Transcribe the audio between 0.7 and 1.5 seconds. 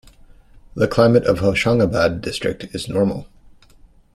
The climate of